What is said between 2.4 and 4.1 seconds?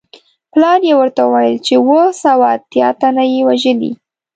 اتیا تنه یې وژلي.